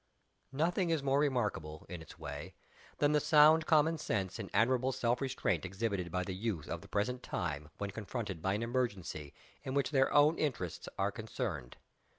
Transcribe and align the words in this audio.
_"Nothing 0.57 0.89
is 0.89 1.03
more 1.03 1.19
remarkable, 1.19 1.85
in 1.87 2.01
its 2.01 2.17
way, 2.17 2.55
than 2.97 3.11
the 3.11 3.19
sound 3.19 3.67
common 3.67 3.99
sense 3.99 4.39
and 4.39 4.49
admirable 4.51 4.91
self 4.91 5.21
restraint 5.21 5.63
exhibited 5.63 6.11
by 6.11 6.23
the 6.23 6.33
youth 6.33 6.67
of 6.67 6.81
the 6.81 6.87
present 6.87 7.21
time 7.21 7.69
when 7.77 7.91
confronted 7.91 8.41
by 8.41 8.55
an 8.55 8.63
emergency 8.63 9.31
in 9.61 9.75
which 9.75 9.91
their 9.91 10.11
own 10.11 10.39
interests 10.39 10.89
are 10.97 11.11
concerned. 11.11 11.77